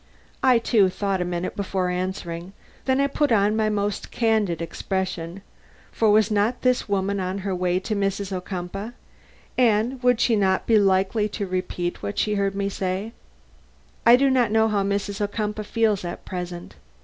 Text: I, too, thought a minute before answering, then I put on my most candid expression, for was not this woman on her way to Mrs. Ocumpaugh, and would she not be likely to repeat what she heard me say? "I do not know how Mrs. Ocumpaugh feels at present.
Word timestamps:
I, 0.41 0.57
too, 0.57 0.89
thought 0.89 1.21
a 1.21 1.23
minute 1.23 1.55
before 1.55 1.89
answering, 1.89 2.53
then 2.85 2.99
I 2.99 3.05
put 3.05 3.31
on 3.31 3.55
my 3.55 3.69
most 3.69 4.09
candid 4.09 4.59
expression, 4.59 5.43
for 5.91 6.09
was 6.09 6.31
not 6.31 6.63
this 6.63 6.89
woman 6.89 7.19
on 7.19 7.37
her 7.45 7.53
way 7.53 7.79
to 7.81 7.95
Mrs. 7.95 8.31
Ocumpaugh, 8.31 8.93
and 9.59 10.01
would 10.01 10.19
she 10.19 10.35
not 10.35 10.65
be 10.65 10.79
likely 10.79 11.29
to 11.29 11.45
repeat 11.45 12.01
what 12.01 12.17
she 12.17 12.33
heard 12.33 12.55
me 12.55 12.67
say? 12.67 13.11
"I 14.03 14.15
do 14.15 14.31
not 14.31 14.49
know 14.49 14.67
how 14.69 14.81
Mrs. 14.81 15.21
Ocumpaugh 15.21 15.65
feels 15.67 16.03
at 16.03 16.25
present. 16.25 16.77